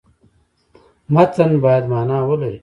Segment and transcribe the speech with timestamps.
[1.13, 2.59] متن باید معنا ولري.